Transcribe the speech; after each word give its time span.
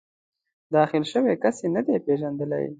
داخل 0.75 1.03
شوی 1.11 1.33
کس 1.43 1.57
یې 1.63 1.67
نه 1.75 1.81
دی 1.85 1.95
پېژندلی. 2.05 2.67